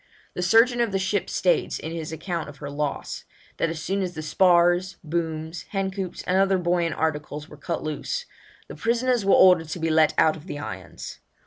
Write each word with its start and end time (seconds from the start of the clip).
The 0.33 0.41
surgeon 0.41 0.81
of 0.81 0.91
the 0.91 0.97
ship 0.97 1.29
states, 1.29 1.77
in 1.77 1.91
his 1.91 2.11
account 2.11 2.49
of 2.49 2.57
her 2.57 2.71
loss, 2.71 3.23
that 3.57 3.69
as 3.69 3.79
soon 3.83 4.01
as 4.01 4.15
the 4.15 4.23
spars, 4.23 4.97
booms, 5.03 5.65
hen 5.69 5.91
coops, 5.91 6.23
and 6.23 6.39
other 6.39 6.57
buoyant 6.57 6.95
articles 6.95 7.47
were 7.47 7.55
cut 7.55 7.83
loose, 7.83 8.25
'the 8.67 8.77
prisoners 8.77 9.25
were 9.25 9.35
ordered 9.35 9.69
to 9.69 9.79
be 9.79 9.91
let 9.91 10.15
out 10.17 10.35
of 10.35 10.49
irons.' 10.49 11.19